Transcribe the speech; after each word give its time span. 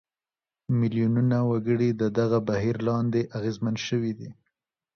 میلیونونه 0.79 1.37
وګړي 1.51 1.89
د 2.01 2.03
دغه 2.19 2.37
بهیر 2.49 2.75
لاندې 2.87 3.21
اغېزمن 3.37 3.75
شوي 3.87 4.13
دي. 4.19 4.29